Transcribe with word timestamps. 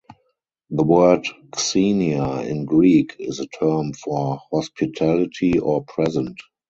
The 0.71 0.81
word 0.81 1.27
Xenia 1.55 2.39
in 2.39 2.65
Greek 2.65 3.15
is 3.19 3.39
a 3.39 3.45
term 3.45 3.93
for 3.93 4.39
hospitality 4.51 5.59
or 5.59 5.83
present. 5.83 6.39